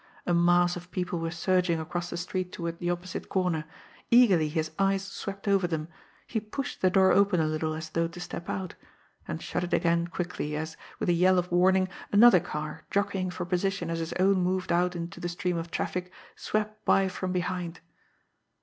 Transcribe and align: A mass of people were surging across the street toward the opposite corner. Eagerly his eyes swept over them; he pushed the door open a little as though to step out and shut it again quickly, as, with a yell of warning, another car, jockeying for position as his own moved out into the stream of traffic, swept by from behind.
A 0.25 0.33
mass 0.33 0.75
of 0.75 0.89
people 0.89 1.19
were 1.19 1.29
surging 1.29 1.79
across 1.79 2.09
the 2.09 2.17
street 2.17 2.51
toward 2.51 2.79
the 2.79 2.89
opposite 2.89 3.29
corner. 3.29 3.65
Eagerly 4.09 4.49
his 4.49 4.71
eyes 4.79 5.05
swept 5.05 5.47
over 5.47 5.67
them; 5.67 5.89
he 6.25 6.39
pushed 6.39 6.81
the 6.81 6.89
door 6.89 7.11
open 7.11 7.39
a 7.39 7.45
little 7.45 7.75
as 7.75 7.91
though 7.91 8.07
to 8.07 8.19
step 8.19 8.49
out 8.49 8.73
and 9.27 9.43
shut 9.43 9.63
it 9.63 9.75
again 9.75 10.07
quickly, 10.07 10.55
as, 10.55 10.75
with 10.97 11.09
a 11.09 11.13
yell 11.13 11.37
of 11.37 11.51
warning, 11.51 11.87
another 12.11 12.39
car, 12.39 12.81
jockeying 12.89 13.29
for 13.29 13.45
position 13.45 13.91
as 13.91 13.99
his 13.99 14.13
own 14.13 14.41
moved 14.41 14.71
out 14.71 14.95
into 14.95 15.19
the 15.19 15.29
stream 15.29 15.55
of 15.55 15.69
traffic, 15.69 16.11
swept 16.35 16.83
by 16.83 17.07
from 17.07 17.31
behind. 17.31 17.79